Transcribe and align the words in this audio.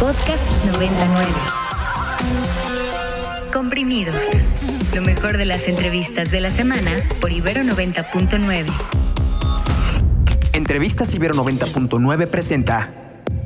Podcast 0.00 0.42
99. 0.72 1.26
Comprimidos. 3.52 4.16
Lo 4.94 5.02
mejor 5.02 5.36
de 5.36 5.44
las 5.44 5.68
entrevistas 5.68 6.30
de 6.30 6.40
la 6.40 6.48
semana 6.48 6.92
por 7.20 7.30
Ibero 7.30 7.62
90.9. 7.62 8.64
Entrevistas 10.54 11.14
Ibero 11.14 11.34
90.9 11.34 12.26
presenta 12.26 12.88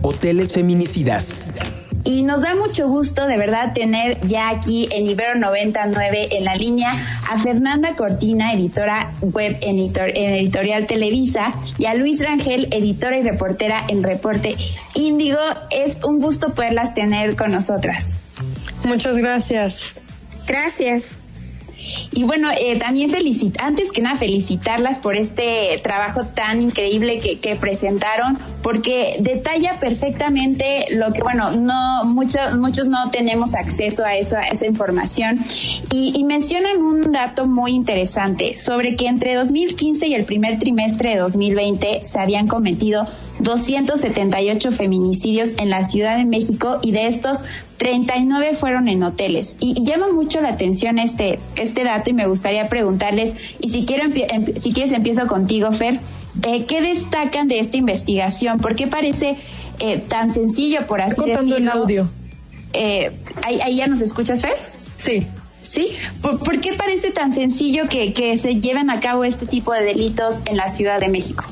Hoteles 0.02 0.52
Feminicidas. 0.52 1.87
Y 2.04 2.22
nos 2.22 2.42
da 2.42 2.54
mucho 2.54 2.88
gusto 2.88 3.26
de 3.26 3.36
verdad 3.36 3.72
tener 3.74 4.18
ya 4.26 4.48
aquí 4.48 4.88
en 4.92 5.08
Ibero 5.08 5.34
99 5.34 6.28
en 6.32 6.44
la 6.44 6.54
línea 6.54 6.94
a 7.28 7.38
Fernanda 7.38 7.94
Cortina, 7.96 8.52
editora 8.52 9.12
web 9.20 9.56
en, 9.60 9.78
Editorial 9.78 10.86
Televisa, 10.86 11.54
y 11.76 11.86
a 11.86 11.94
Luis 11.94 12.22
Rangel, 12.22 12.68
editora 12.70 13.18
y 13.18 13.22
reportera 13.22 13.84
en 13.88 14.02
Reporte 14.02 14.56
Índigo. 14.94 15.38
Es 15.70 16.02
un 16.04 16.18
gusto 16.18 16.54
poderlas 16.54 16.94
tener 16.94 17.36
con 17.36 17.52
nosotras. 17.52 18.16
Muchas 18.84 19.16
gracias. 19.18 19.92
Gracias. 20.46 21.18
Y 22.12 22.24
bueno, 22.24 22.50
eh, 22.50 22.78
también 22.78 23.10
felicitar, 23.10 23.66
antes 23.66 23.92
que 23.92 24.02
nada 24.02 24.16
felicitarlas 24.16 24.98
por 24.98 25.16
este 25.16 25.80
trabajo 25.82 26.24
tan 26.24 26.60
increíble 26.60 27.20
que, 27.20 27.56
presentaron, 27.56 28.38
porque 28.62 29.16
detalla 29.20 29.80
perfectamente 29.80 30.86
lo 30.90 31.12
que, 31.12 31.22
bueno, 31.22 31.50
no 31.52 32.04
muchos 32.04 32.56
muchos 32.56 32.86
no 32.86 33.10
tenemos 33.10 33.54
acceso 33.54 34.04
a 34.04 34.16
eso, 34.16 34.36
a 34.36 34.44
esa 34.44 34.66
información, 34.66 35.38
y, 35.92 36.12
y 36.16 36.24
mencionan 36.24 36.78
un 36.78 37.12
dato 37.12 37.46
muy 37.46 37.72
interesante 37.72 38.56
sobre 38.56 38.96
que 38.96 39.06
entre 39.06 39.34
2015 39.34 40.08
y 40.08 40.14
el 40.14 40.24
primer 40.24 40.58
trimestre 40.58 41.10
de 41.10 41.16
2020 41.16 42.04
se 42.04 42.18
habían 42.18 42.46
cometido 42.46 43.06
278 43.48 44.72
feminicidios 44.72 45.54
en 45.56 45.70
la 45.70 45.82
Ciudad 45.82 46.18
de 46.18 46.26
México 46.26 46.78
y 46.82 46.92
de 46.92 47.06
estos 47.06 47.44
39 47.78 48.54
fueron 48.54 48.88
en 48.88 49.02
hoteles. 49.02 49.56
Y, 49.58 49.82
llama 49.84 50.12
mucho 50.12 50.40
la 50.40 50.50
atención 50.50 50.98
este, 50.98 51.38
este 51.56 51.82
dato 51.82 52.10
y 52.10 52.12
me 52.12 52.26
gustaría 52.26 52.68
preguntarles, 52.68 53.36
y 53.58 53.70
si, 53.70 53.86
quiero, 53.86 54.04
em, 54.04 54.54
si 54.56 54.72
quieres 54.72 54.92
empiezo 54.92 55.26
contigo, 55.26 55.72
Fer, 55.72 55.98
eh, 56.42 56.66
¿qué 56.66 56.82
destacan 56.82 57.48
de 57.48 57.58
esta 57.58 57.78
investigación? 57.78 58.58
¿Por 58.58 58.76
qué 58.76 58.86
parece 58.86 59.36
eh, 59.78 59.96
tan 59.96 60.30
sencillo, 60.30 60.86
por 60.86 61.00
así 61.00 61.22
decirlo? 61.24 61.56
el 61.56 61.68
audio. 61.68 62.08
Eh, 62.74 63.10
¿ahí, 63.42 63.76
ya 63.76 63.86
nos 63.86 64.02
escuchas, 64.02 64.42
Fer? 64.42 64.56
Sí. 64.96 65.26
¿Sí? 65.62 65.88
¿Por, 66.20 66.60
qué 66.60 66.74
parece 66.74 67.10
tan 67.10 67.32
sencillo 67.32 67.88
que, 67.88 68.12
que 68.12 68.36
se 68.36 68.60
lleven 68.60 68.90
a 68.90 69.00
cabo 69.00 69.24
este 69.24 69.46
tipo 69.46 69.72
de 69.72 69.84
delitos 69.84 70.42
en 70.44 70.56
la 70.56 70.68
Ciudad 70.68 71.00
de 71.00 71.08
México? 71.08 71.44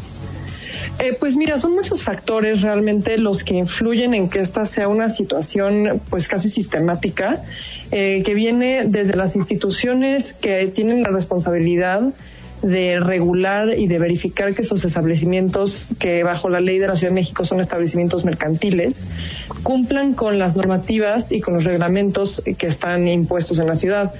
Eh, 0.98 1.14
pues 1.18 1.36
mira, 1.36 1.58
son 1.58 1.74
muchos 1.74 2.02
factores 2.02 2.62
realmente 2.62 3.18
los 3.18 3.44
que 3.44 3.54
influyen 3.54 4.14
en 4.14 4.30
que 4.30 4.40
esta 4.40 4.64
sea 4.64 4.88
una 4.88 5.10
situación 5.10 6.00
pues 6.08 6.26
casi 6.26 6.48
sistemática, 6.48 7.42
eh, 7.90 8.22
que 8.24 8.34
viene 8.34 8.84
desde 8.86 9.14
las 9.14 9.36
instituciones 9.36 10.32
que 10.32 10.66
tienen 10.68 11.02
la 11.02 11.10
responsabilidad 11.10 12.14
de 12.62 12.98
regular 13.00 13.74
y 13.76 13.86
de 13.86 13.98
verificar 13.98 14.54
que 14.54 14.62
esos 14.62 14.84
establecimientos 14.86 15.88
que 15.98 16.22
bajo 16.22 16.48
la 16.48 16.60
ley 16.60 16.78
de 16.78 16.88
la 16.88 16.96
Ciudad 16.96 17.10
de 17.10 17.16
México 17.16 17.44
son 17.44 17.60
establecimientos 17.60 18.24
mercantiles 18.24 19.08
cumplan 19.62 20.14
con 20.14 20.38
las 20.38 20.56
normativas 20.56 21.32
y 21.32 21.42
con 21.42 21.54
los 21.54 21.64
reglamentos 21.64 22.42
que 22.56 22.66
están 22.66 23.06
impuestos 23.06 23.58
en 23.58 23.66
la 23.66 23.74
ciudad. 23.74 24.14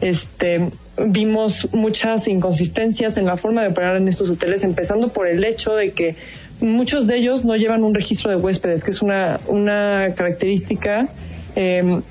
Este, 0.00 0.70
vimos 1.06 1.68
muchas 1.72 2.28
inconsistencias 2.28 3.16
en 3.16 3.26
la 3.26 3.36
forma 3.36 3.62
de 3.62 3.68
operar 3.68 3.96
en 3.96 4.08
estos 4.08 4.30
hoteles, 4.30 4.64
empezando 4.64 5.08
por 5.08 5.26
el 5.26 5.44
hecho 5.44 5.74
de 5.74 5.92
que 5.92 6.16
muchos 6.60 7.06
de 7.06 7.16
ellos 7.16 7.44
no 7.44 7.56
llevan 7.56 7.84
un 7.84 7.94
registro 7.94 8.30
de 8.30 8.36
huéspedes, 8.36 8.84
que 8.84 8.90
es 8.90 9.02
una, 9.02 9.40
una 9.46 10.14
característica 10.16 11.08
em, 11.54 12.02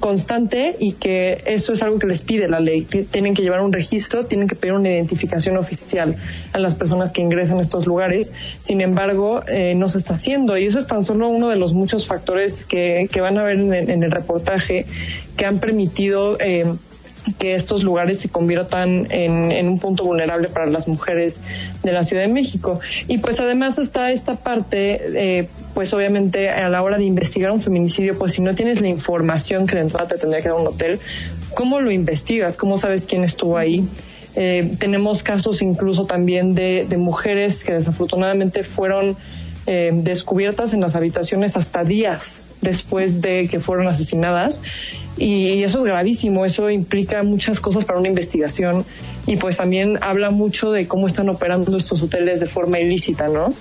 constante 0.00 0.76
y 0.78 0.92
que 0.92 1.42
eso 1.46 1.72
es 1.72 1.82
algo 1.82 1.98
que 1.98 2.06
les 2.06 2.22
pide 2.22 2.48
la 2.48 2.60
ley. 2.60 2.82
Tienen 2.82 3.34
que 3.34 3.42
llevar 3.42 3.60
un 3.60 3.72
registro, 3.72 4.26
tienen 4.26 4.46
que 4.46 4.54
pedir 4.54 4.74
una 4.74 4.90
identificación 4.90 5.56
oficial 5.56 6.16
a 6.52 6.58
las 6.58 6.74
personas 6.74 7.12
que 7.12 7.22
ingresan 7.22 7.58
a 7.58 7.62
estos 7.62 7.86
lugares. 7.86 8.32
Sin 8.58 8.80
embargo, 8.80 9.42
eh, 9.48 9.74
no 9.74 9.88
se 9.88 9.98
está 9.98 10.14
haciendo 10.14 10.56
y 10.58 10.66
eso 10.66 10.78
es 10.78 10.86
tan 10.86 11.04
solo 11.04 11.28
uno 11.28 11.48
de 11.48 11.56
los 11.56 11.72
muchos 11.72 12.06
factores 12.06 12.64
que, 12.64 13.08
que 13.10 13.20
van 13.20 13.38
a 13.38 13.42
ver 13.42 13.58
en 13.58 13.72
el, 13.72 13.90
en 13.90 14.02
el 14.02 14.10
reportaje 14.10 14.86
que 15.36 15.46
han 15.46 15.58
permitido 15.58 16.38
eh, 16.40 16.74
que 17.38 17.54
estos 17.54 17.82
lugares 17.82 18.18
se 18.18 18.28
conviertan 18.28 19.06
en, 19.10 19.68
un 19.68 19.78
punto 19.78 20.04
vulnerable 20.04 20.48
para 20.48 20.66
las 20.66 20.88
mujeres 20.88 21.40
de 21.82 21.92
la 21.92 22.04
Ciudad 22.04 22.22
de 22.22 22.32
México. 22.32 22.80
Y 23.06 23.18
pues 23.18 23.40
además 23.40 23.78
está 23.78 24.10
esta 24.12 24.36
parte, 24.36 25.00
eh, 25.14 25.48
pues 25.74 25.92
obviamente 25.92 26.50
a 26.50 26.68
la 26.68 26.82
hora 26.82 26.98
de 26.98 27.04
investigar 27.04 27.50
un 27.50 27.60
feminicidio, 27.60 28.18
pues 28.18 28.32
si 28.32 28.42
no 28.42 28.54
tienes 28.54 28.80
la 28.80 28.88
información 28.88 29.66
que 29.66 29.76
de 29.76 29.82
entrada 29.82 30.06
te 30.06 30.16
tendría 30.16 30.42
que 30.42 30.48
dar 30.48 30.58
un 30.58 30.66
hotel, 30.66 31.00
¿cómo 31.54 31.80
lo 31.80 31.90
investigas? 31.90 32.56
¿Cómo 32.56 32.76
sabes 32.76 33.06
quién 33.06 33.24
estuvo 33.24 33.56
ahí? 33.56 33.86
Eh, 34.34 34.72
tenemos 34.78 35.22
casos 35.22 35.62
incluso 35.62 36.06
también 36.06 36.54
de, 36.54 36.86
de 36.88 36.96
mujeres 36.96 37.64
que 37.64 37.72
desafortunadamente 37.72 38.62
fueron 38.62 39.16
eh, 39.70 39.90
descubiertas 39.92 40.72
en 40.72 40.80
las 40.80 40.96
habitaciones 40.96 41.54
hasta 41.54 41.84
días 41.84 42.40
después 42.62 43.20
de 43.20 43.46
que 43.50 43.58
fueron 43.58 43.86
asesinadas 43.86 44.62
y 45.18 45.62
eso 45.62 45.78
es 45.78 45.84
gravísimo, 45.84 46.46
eso 46.46 46.70
implica 46.70 47.22
muchas 47.22 47.60
cosas 47.60 47.84
para 47.84 47.98
una 47.98 48.08
investigación 48.08 48.86
y 49.26 49.36
pues 49.36 49.58
también 49.58 49.98
habla 50.00 50.30
mucho 50.30 50.70
de 50.70 50.88
cómo 50.88 51.06
están 51.06 51.28
operando 51.28 51.76
estos 51.76 52.02
hoteles 52.02 52.40
de 52.40 52.46
forma 52.46 52.80
ilícita, 52.80 53.28
¿no? 53.28 53.52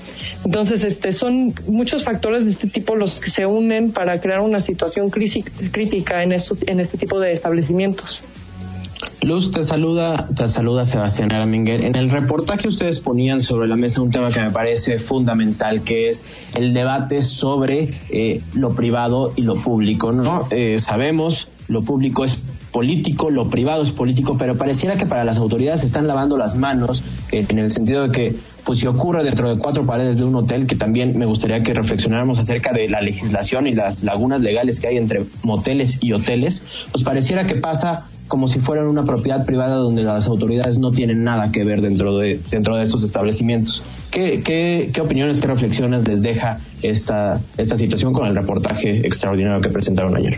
Entonces, 0.46 0.85
este 0.85 1.12
son 1.12 1.53
muchos 1.67 2.06
factores 2.06 2.46
de 2.46 2.51
este 2.51 2.67
tipo 2.67 2.96
los 2.96 3.19
que 3.19 3.31
se 3.31 3.46
unen 3.46 3.91
para 3.91 4.22
crear 4.22 4.40
una 4.40 4.62
situación 4.62 5.09
crítica 5.09 6.23
en, 6.23 6.31
en 6.31 6.79
este 6.79 6.97
tipo 6.97 7.19
de 7.19 7.34
establecimientos. 7.34 8.23
Luz, 9.23 9.50
te 9.50 9.63
saluda, 9.63 10.28
te 10.28 10.47
saluda 10.47 10.85
Sebastián 10.85 11.31
Araminger. 11.31 11.83
En 11.83 11.95
el 11.95 12.11
reportaje 12.11 12.67
ustedes 12.67 13.00
ponían 13.00 13.41
sobre 13.41 13.67
la 13.67 13.75
mesa 13.75 14.01
un 14.01 14.11
tema 14.11 14.29
que 14.29 14.39
me 14.39 14.51
parece 14.51 15.00
fundamental, 15.00 15.81
que 15.81 16.07
es 16.07 16.25
el 16.55 16.73
debate 16.73 17.23
sobre 17.23 17.89
eh, 18.09 18.41
lo 18.53 18.75
privado 18.75 19.33
y 19.35 19.41
lo 19.41 19.55
público. 19.55 20.11
¿no? 20.11 20.47
Eh, 20.51 20.78
sabemos, 20.79 21.50
lo 21.67 21.81
público 21.81 22.25
es 22.25 22.38
político, 22.72 23.31
lo 23.31 23.50
privado 23.50 23.81
es 23.81 23.91
político, 23.91 24.38
pero 24.38 24.55
pareciera 24.55 24.97
que 24.97 25.07
para 25.07 25.23
las 25.23 25.38
autoridades 25.38 25.79
se 25.79 25.88
están 25.88 26.05
lavando 26.05 26.38
las 26.38 26.55
manos 26.55 27.03
eh, 27.31 27.44
en 27.49 27.57
el 27.57 27.72
sentido 27.72 28.03
de 28.03 28.11
que, 28.11 28.35
pues 28.66 28.78
si 28.79 28.85
ocurre 28.85 29.23
dentro 29.23 29.49
de 29.49 29.59
cuatro 29.59 29.84
paredes 29.84 30.19
de 30.19 30.25
un 30.25 30.35
hotel, 30.35 30.67
que 30.67 30.75
también 30.75 31.17
me 31.17 31.25
gustaría 31.25 31.63
que 31.63 31.73
reflexionáramos 31.73 32.38
acerca 32.38 32.72
de 32.72 32.88
la 32.88 33.01
legislación 33.01 33.66
y 33.66 33.73
las 33.73 34.03
lagunas 34.03 34.41
legales 34.41 34.79
que 34.79 34.88
hay 34.88 34.97
entre 34.97 35.23
moteles 35.41 35.97
y 36.01 36.13
hoteles, 36.13 36.61
pues 36.91 37.03
pareciera 37.03 37.47
que 37.47 37.55
pasa 37.55 38.07
como 38.28 38.48
si 38.48 38.60
fueran 38.60 38.88
una 38.88 39.04
propiedad 39.04 39.46
privada 39.46 39.76
donde 39.76 40.04
las 40.04 40.28
autoridades 40.28 40.80
no 40.80 40.92
tienen 40.92 41.24
nada 41.24 41.52
que 41.52 41.64
ver 41.64 41.82
dentro 41.82 42.18
de, 42.18 42.40
dentro 42.50 42.76
de 42.78 42.84
estos 42.84 43.04
establecimientos. 43.04 43.84
¿Qué, 44.12 44.44
qué, 44.44 44.92
qué 44.94 45.02
opiniones, 45.02 45.40
qué 45.40 45.48
reflexiones 45.48 46.08
les 46.08 46.22
deja 46.22 46.60
esta, 46.82 47.40
esta 47.58 47.76
situación 47.76 48.14
con 48.14 48.26
el 48.28 48.36
reportaje 48.36 49.06
extraordinario 49.06 49.62
que 49.62 49.70
presentaron 49.70 50.16
ayer? 50.16 50.38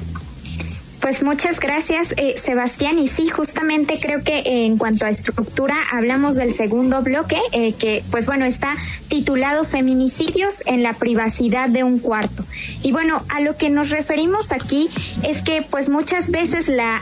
Pues 1.10 1.24
muchas 1.24 1.60
gracias, 1.60 2.14
eh, 2.18 2.36
Sebastián. 2.38 3.00
Y 3.00 3.08
sí, 3.08 3.30
justamente 3.30 3.98
creo 4.00 4.24
que 4.24 4.42
eh, 4.42 4.66
en 4.68 4.78
cuanto 4.78 5.08
a 5.08 5.10
estructura 5.10 5.76
hablamos 5.92 6.36
del 6.36 6.54
segundo 6.54 7.02
bloque, 7.02 7.42
eh, 7.52 7.74
que 7.74 8.04
pues 8.12 8.28
bueno, 8.28 8.46
está 8.46 8.76
titulado 9.08 9.64
Feminicidios 9.64 10.62
en 10.68 10.84
la 10.84 10.94
privacidad 10.94 11.68
de 11.68 11.84
un 11.84 11.98
cuarto. 11.98 12.46
Y 12.84 12.92
bueno, 12.92 13.24
a 13.30 13.42
lo 13.42 13.58
que 13.58 13.72
nos 13.72 13.90
referimos 13.90 14.52
aquí 14.52 14.88
es 15.28 15.42
que 15.42 15.66
pues 15.68 15.90
muchas 15.90 16.30
veces 16.30 16.68
la, 16.68 17.02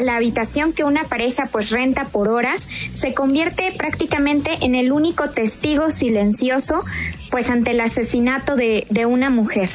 la 0.00 0.14
habitación 0.14 0.72
que 0.72 0.84
una 0.84 1.02
pareja 1.02 1.46
pues 1.50 1.70
renta 1.70 2.04
por 2.04 2.28
horas 2.28 2.68
se 2.92 3.12
convierte 3.12 3.70
prácticamente 3.76 4.52
en 4.60 4.76
el 4.76 4.92
único 4.92 5.30
testigo 5.30 5.90
silencioso 5.90 6.78
pues 7.32 7.50
ante 7.50 7.72
el 7.72 7.80
asesinato 7.80 8.54
de, 8.54 8.86
de 8.88 9.04
una 9.04 9.30
mujer 9.30 9.68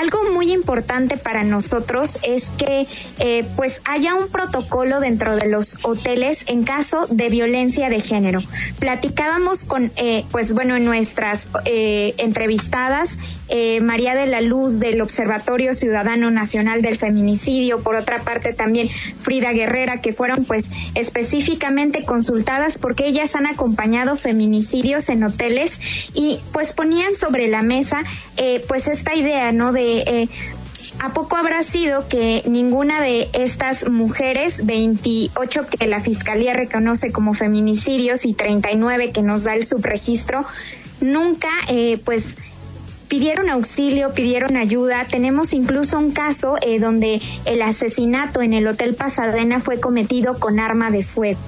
algo 0.00 0.30
muy 0.32 0.52
importante 0.52 1.16
para 1.18 1.44
nosotros 1.44 2.18
es 2.22 2.50
que 2.50 2.86
eh, 3.18 3.44
pues 3.56 3.82
haya 3.84 4.14
un 4.14 4.28
protocolo 4.28 4.98
dentro 4.98 5.36
de 5.36 5.48
los 5.48 5.78
hoteles 5.82 6.44
en 6.48 6.64
caso 6.64 7.06
de 7.10 7.28
violencia 7.28 7.90
de 7.90 8.00
género. 8.00 8.40
Platicábamos 8.78 9.66
con, 9.66 9.92
eh, 9.96 10.24
pues 10.30 10.54
bueno, 10.54 10.76
en 10.76 10.84
nuestras 10.84 11.48
eh, 11.64 12.14
entrevistadas, 12.18 13.18
María 13.82 14.14
de 14.14 14.28
la 14.28 14.40
Luz 14.42 14.78
del 14.78 15.02
Observatorio 15.02 15.74
Ciudadano 15.74 16.30
Nacional 16.30 16.82
del 16.82 16.98
Feminicidio, 16.98 17.80
por 17.80 17.96
otra 17.96 18.20
parte 18.20 18.52
también 18.52 18.86
Frida 19.20 19.50
Guerrera, 19.50 20.00
que 20.00 20.12
fueron 20.12 20.44
pues 20.44 20.70
específicamente 20.94 22.04
consultadas 22.04 22.78
porque 22.78 23.08
ellas 23.08 23.34
han 23.34 23.46
acompañado 23.46 24.14
feminicidios 24.14 25.08
en 25.08 25.24
hoteles 25.24 25.80
y 26.14 26.38
pues 26.52 26.74
ponían 26.74 27.16
sobre 27.16 27.48
la 27.48 27.62
mesa 27.62 28.04
pues 28.68 28.86
esta 28.86 29.16
idea, 29.16 29.50
¿no? 29.50 29.72
De 29.72 29.89
eh, 29.98 30.28
¿A 30.98 31.12
poco 31.12 31.36
habrá 31.36 31.62
sido 31.62 32.08
que 32.08 32.42
ninguna 32.46 33.00
de 33.00 33.28
estas 33.32 33.88
mujeres, 33.88 34.66
28 34.66 35.66
que 35.66 35.86
la 35.86 36.00
Fiscalía 36.00 36.54
reconoce 36.54 37.12
como 37.12 37.32
feminicidios 37.32 38.24
y 38.24 38.34
39 38.34 39.12
que 39.12 39.22
nos 39.22 39.44
da 39.44 39.54
el 39.54 39.64
subregistro, 39.64 40.44
nunca 41.00 41.48
eh, 41.68 41.98
pues 42.04 42.36
pidieron 43.08 43.50
auxilio, 43.50 44.14
pidieron 44.14 44.56
ayuda. 44.56 45.06
Tenemos 45.06 45.52
incluso 45.52 45.98
un 45.98 46.12
caso 46.12 46.56
eh, 46.62 46.78
donde 46.78 47.20
el 47.44 47.62
asesinato 47.62 48.42
en 48.42 48.52
el 48.52 48.66
Hotel 48.66 48.94
Pasadena 48.94 49.60
fue 49.60 49.80
cometido 49.80 50.38
con 50.38 50.60
arma 50.60 50.90
de 50.90 51.02
fuego. 51.02 51.40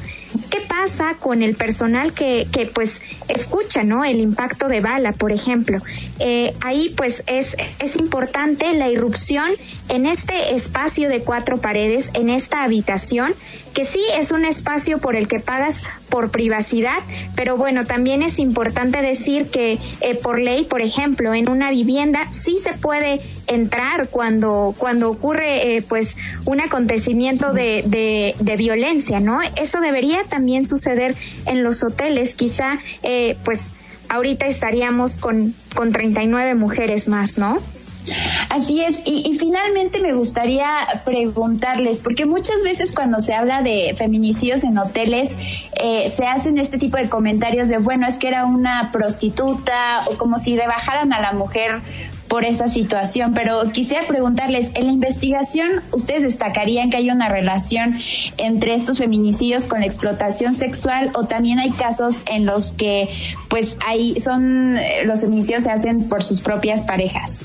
¿Qué 0.50 0.61
pasa 0.72 1.16
con 1.20 1.42
el 1.42 1.54
personal 1.54 2.14
que, 2.14 2.48
que 2.50 2.64
pues 2.64 3.02
escucha, 3.28 3.84
¿no? 3.84 4.06
El 4.06 4.20
impacto 4.20 4.68
de 4.68 4.80
bala, 4.80 5.12
por 5.12 5.30
ejemplo. 5.30 5.78
Eh, 6.18 6.54
ahí 6.62 6.94
pues 6.96 7.22
es, 7.26 7.58
es 7.78 7.96
importante 7.96 8.72
la 8.72 8.88
irrupción 8.88 9.50
en 9.90 10.06
este 10.06 10.54
espacio 10.54 11.10
de 11.10 11.20
cuatro 11.20 11.58
paredes, 11.58 12.10
en 12.14 12.30
esta 12.30 12.62
habitación, 12.62 13.34
que 13.74 13.84
sí 13.84 14.00
es 14.14 14.32
un 14.32 14.46
espacio 14.46 14.98
por 14.98 15.14
el 15.14 15.28
que 15.28 15.40
pagas 15.40 15.82
por 16.08 16.30
privacidad, 16.30 16.98
pero 17.34 17.56
bueno, 17.56 17.86
también 17.86 18.22
es 18.22 18.38
importante 18.38 19.00
decir 19.00 19.46
que 19.46 19.78
eh, 20.00 20.14
por 20.14 20.38
ley, 20.38 20.64
por 20.64 20.82
ejemplo, 20.82 21.32
en 21.32 21.48
una 21.48 21.70
vivienda 21.70 22.28
sí 22.32 22.58
se 22.58 22.74
puede 22.74 23.20
entrar 23.46 24.08
cuando, 24.08 24.74
cuando 24.76 25.10
ocurre 25.10 25.76
eh, 25.76 25.82
pues 25.82 26.16
un 26.44 26.60
acontecimiento 26.60 27.52
de, 27.52 27.82
de, 27.86 28.34
de, 28.38 28.56
violencia, 28.56 29.20
¿no? 29.20 29.40
Eso 29.56 29.80
debería 29.80 30.22
también 30.24 30.61
suceder 30.66 31.14
en 31.46 31.62
los 31.62 31.82
hoteles, 31.82 32.34
quizá 32.34 32.78
eh, 33.02 33.36
pues 33.44 33.74
ahorita 34.08 34.46
estaríamos 34.46 35.16
con, 35.16 35.54
con 35.74 35.92
39 35.92 36.54
mujeres 36.54 37.08
más, 37.08 37.38
¿no? 37.38 37.58
Así 38.48 38.82
es, 38.82 39.02
y, 39.04 39.36
finalmente 39.38 40.00
me 40.00 40.12
gustaría 40.12 40.68
preguntarles, 41.04 42.00
porque 42.00 42.26
muchas 42.26 42.62
veces 42.64 42.92
cuando 42.92 43.20
se 43.20 43.34
habla 43.34 43.62
de 43.62 43.94
feminicidios 43.96 44.64
en 44.64 44.76
hoteles, 44.78 45.36
eh, 45.80 46.08
se 46.08 46.26
hacen 46.26 46.58
este 46.58 46.78
tipo 46.78 46.96
de 46.96 47.08
comentarios 47.08 47.68
de, 47.68 47.78
bueno, 47.78 48.06
es 48.06 48.18
que 48.18 48.28
era 48.28 48.44
una 48.44 48.90
prostituta 48.92 50.00
o 50.10 50.18
como 50.18 50.38
si 50.38 50.56
rebajaran 50.56 51.12
a 51.12 51.20
la 51.20 51.32
mujer 51.32 51.80
por 52.32 52.46
esa 52.46 52.66
situación, 52.66 53.34
pero 53.34 53.60
quisiera 53.72 54.06
preguntarles, 54.06 54.72
en 54.74 54.86
la 54.86 54.92
investigación, 54.92 55.82
¿ustedes 55.92 56.22
destacarían 56.22 56.88
que 56.88 56.96
hay 56.96 57.10
una 57.10 57.28
relación 57.28 57.98
entre 58.38 58.72
estos 58.72 58.96
feminicidios 58.96 59.66
con 59.66 59.80
la 59.80 59.86
explotación 59.86 60.54
sexual 60.54 61.10
o 61.12 61.26
también 61.26 61.58
hay 61.58 61.72
casos 61.72 62.22
en 62.24 62.46
los 62.46 62.72
que 62.72 63.10
pues 63.50 63.76
ahí 63.86 64.18
son 64.18 64.78
eh, 64.78 65.04
los 65.04 65.20
feminicidios 65.20 65.64
se 65.64 65.72
hacen 65.72 66.08
por 66.08 66.22
sus 66.22 66.40
propias 66.40 66.84
parejas? 66.84 67.44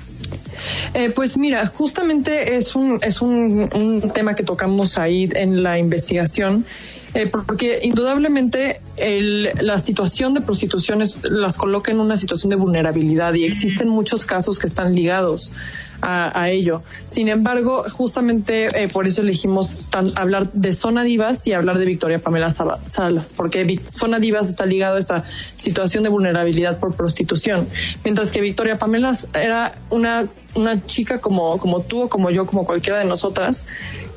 Eh, 0.94 1.12
pues 1.14 1.38
mira, 1.38 1.66
justamente 1.66 2.56
es 2.56 2.74
un, 2.74 3.00
es 3.02 3.22
un, 3.22 3.70
un, 3.76 4.10
tema 4.14 4.36
que 4.36 4.44
tocamos 4.44 4.98
ahí 4.98 5.30
en 5.34 5.64
la 5.64 5.80
investigación, 5.80 6.66
eh, 7.14 7.28
porque 7.28 7.80
indudablemente 7.84 8.82
el, 8.98 9.52
la 9.62 9.80
situación 9.80 10.34
de 10.34 10.42
prostitución 10.42 11.04
las 11.24 11.58
coloca 11.58 11.92
en 11.92 12.00
una 12.00 12.18
situación 12.18 12.50
de 12.50 12.56
vulnerabilidad 12.56 13.34
y 13.34 13.46
existen 13.46 13.90
muchos 13.90 14.26
casos 14.26 14.60
que 14.60 14.68
están 14.68 14.94
ligados 14.94 15.54
a, 16.02 16.50
ello. 16.50 16.84
Sin 17.06 17.28
embargo, 17.28 17.84
justamente 17.90 18.68
eh, 18.84 18.88
por 18.88 19.08
eso 19.08 19.22
elegimos 19.22 19.80
hablar 20.16 20.52
de 20.52 20.74
Zona 20.74 21.04
Divas 21.04 21.48
y 21.48 21.54
hablar 21.54 21.78
de 21.78 21.86
Victoria 21.86 22.20
Pamela 22.20 22.52
Salas, 22.52 23.34
porque 23.36 23.80
Zona 23.84 24.20
Divas 24.20 24.48
está 24.48 24.66
ligado 24.66 24.98
a 24.98 25.00
esta 25.00 25.24
situación 25.56 26.04
de 26.04 26.10
vulnerabilidad 26.10 26.80
por 26.80 26.94
prostitución, 26.94 27.68
mientras 28.04 28.32
que 28.32 28.42
Victoria 28.42 28.78
Pamela 28.78 29.14
era 29.34 29.74
una, 29.90 30.28
una 30.58 30.86
chica 30.86 31.20
como, 31.20 31.58
como 31.58 31.82
tú 31.82 32.04
o 32.04 32.10
como 32.10 32.30
yo, 32.30 32.46
como 32.46 32.66
cualquiera 32.66 33.00
de 33.00 33.06
nosotras, 33.06 33.68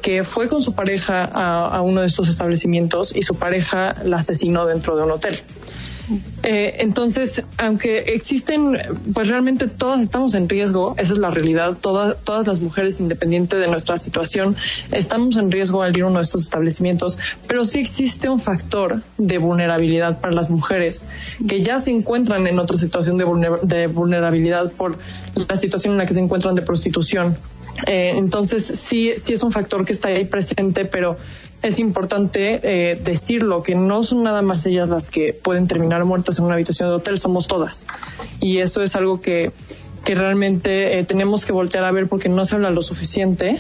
que 0.02 0.24
fue 0.24 0.48
con 0.48 0.62
su 0.62 0.74
pareja 0.74 1.24
a, 1.24 1.66
a 1.66 1.82
uno 1.82 2.00
de 2.00 2.06
estos 2.06 2.28
establecimientos 2.28 3.14
y 3.14 3.22
su 3.22 3.34
pareja 3.34 3.96
la 4.04 4.18
asesinó 4.18 4.66
dentro 4.66 4.96
de 4.96 5.02
un 5.04 5.12
hotel. 5.12 5.40
Eh, 6.42 6.76
entonces, 6.78 7.42
aunque 7.58 7.98
existen, 7.98 8.78
pues 9.12 9.28
realmente 9.28 9.68
todas 9.68 10.00
estamos 10.00 10.34
en 10.34 10.48
riesgo, 10.48 10.94
esa 10.98 11.12
es 11.12 11.18
la 11.18 11.30
realidad, 11.30 11.76
todas, 11.80 12.16
todas 12.24 12.46
las 12.46 12.60
mujeres, 12.60 13.00
independiente 13.00 13.56
de 13.56 13.68
nuestra 13.68 13.98
situación, 13.98 14.56
estamos 14.92 15.36
en 15.36 15.50
riesgo 15.50 15.82
al 15.82 15.96
ir 15.96 16.04
a 16.04 16.06
uno 16.08 16.18
de 16.18 16.24
estos 16.24 16.42
establecimientos, 16.42 17.18
pero 17.46 17.64
sí 17.64 17.78
existe 17.78 18.28
un 18.28 18.40
factor 18.40 19.02
de 19.18 19.38
vulnerabilidad 19.38 20.20
para 20.20 20.32
las 20.32 20.50
mujeres 20.50 21.06
que 21.48 21.62
ya 21.62 21.78
se 21.78 21.90
encuentran 21.90 22.46
en 22.46 22.58
otra 22.58 22.76
situación 22.76 23.16
de, 23.16 23.26
de 23.62 23.86
vulnerabilidad 23.86 24.72
por 24.72 24.98
la 25.48 25.56
situación 25.56 25.92
en 25.92 25.98
la 25.98 26.06
que 26.06 26.14
se 26.14 26.20
encuentran 26.20 26.54
de 26.54 26.62
prostitución. 26.62 27.36
Eh, 27.86 28.12
entonces, 28.16 28.72
sí, 28.74 29.12
sí 29.16 29.32
es 29.32 29.42
un 29.42 29.52
factor 29.52 29.84
que 29.84 29.92
está 29.92 30.08
ahí 30.08 30.24
presente, 30.24 30.84
pero 30.84 31.16
es 31.62 31.78
importante 31.78 32.60
eh, 32.62 32.96
decirlo, 33.02 33.62
que 33.62 33.74
no 33.74 34.02
son 34.02 34.22
nada 34.22 34.42
más 34.42 34.64
ellas 34.66 34.88
las 34.88 35.10
que 35.10 35.32
pueden 35.32 35.66
terminar 35.68 36.04
muertas 36.04 36.38
en 36.38 36.46
una 36.46 36.54
habitación 36.54 36.88
de 36.88 36.96
hotel, 36.96 37.18
somos 37.18 37.48
todas. 37.48 37.86
Y 38.40 38.58
eso 38.58 38.82
es 38.82 38.96
algo 38.96 39.20
que, 39.20 39.52
que 40.04 40.14
realmente 40.14 40.98
eh, 40.98 41.04
tenemos 41.04 41.44
que 41.44 41.52
voltear 41.52 41.84
a 41.84 41.90
ver 41.90 42.08
porque 42.08 42.28
no 42.28 42.44
se 42.44 42.54
habla 42.54 42.70
lo 42.70 42.82
suficiente 42.82 43.58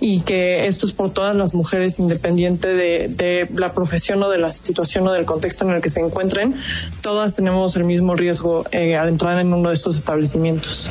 y 0.00 0.20
que 0.20 0.66
esto 0.66 0.84
es 0.84 0.92
por 0.92 1.10
todas 1.12 1.34
las 1.34 1.54
mujeres 1.54 1.98
independiente 1.98 2.68
de, 2.68 3.08
de 3.08 3.48
la 3.54 3.72
profesión 3.72 4.22
o 4.22 4.28
de 4.28 4.38
la 4.38 4.52
situación 4.52 5.06
o 5.06 5.12
del 5.12 5.24
contexto 5.24 5.64
en 5.64 5.74
el 5.74 5.80
que 5.80 5.88
se 5.88 6.00
encuentren, 6.00 6.54
todas 7.00 7.34
tenemos 7.34 7.74
el 7.76 7.84
mismo 7.84 8.14
riesgo 8.14 8.64
eh, 8.70 8.96
al 8.96 9.08
entrar 9.08 9.40
en 9.40 9.52
uno 9.52 9.70
de 9.70 9.74
estos 9.74 9.96
establecimientos. 9.96 10.90